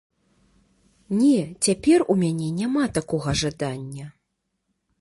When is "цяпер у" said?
1.67-2.17